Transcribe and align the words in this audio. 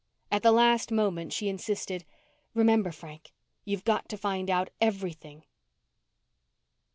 At 0.31 0.41
the 0.41 0.51
last 0.51 0.91
moment 0.91 1.31
she 1.31 1.47
insisted, 1.47 2.05
"Remember, 2.55 2.91
Frank, 2.91 3.31
you've 3.65 3.83
got 3.83 4.09
to 4.09 4.17
find 4.17 4.49
out 4.49 4.71
everything!" 4.81 5.43